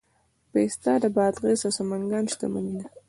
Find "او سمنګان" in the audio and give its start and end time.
1.65-2.25